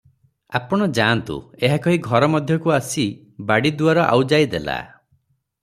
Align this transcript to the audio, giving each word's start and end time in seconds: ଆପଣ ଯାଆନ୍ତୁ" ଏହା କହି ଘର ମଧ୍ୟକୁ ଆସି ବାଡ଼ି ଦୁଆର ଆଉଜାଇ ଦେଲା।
ଆପଣ 0.59 0.87
ଯାଆନ୍ତୁ" 0.99 1.35
ଏହା 1.69 1.77
କହି 1.83 1.99
ଘର 2.07 2.29
ମଧ୍ୟକୁ 2.37 2.73
ଆସି 2.79 3.05
ବାଡ଼ି 3.53 3.73
ଦୁଆର 3.83 4.07
ଆଉଜାଇ 4.17 4.51
ଦେଲା। 4.57 4.83